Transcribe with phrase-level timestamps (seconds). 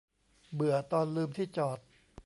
[0.55, 1.79] "เบื่อตอนลืมที่จอด"